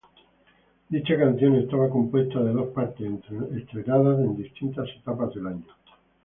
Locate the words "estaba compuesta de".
1.57-2.53